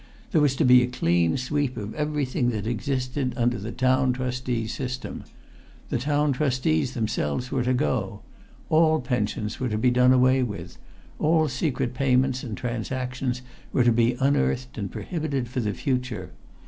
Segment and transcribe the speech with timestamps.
[0.31, 4.65] There was to be a clean sweep of everything that existed under the Town Trustee
[4.65, 5.25] system.
[5.89, 8.21] The Town Trustees themselves were to go.
[8.69, 10.79] All pensions were to be done away with.
[11.19, 16.31] All secret payments and transactions were to be unearthed and prohibited for the future.